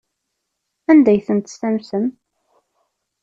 Anda 0.89 1.09
ay 1.11 1.19
ten-tessamsem? 1.27 2.05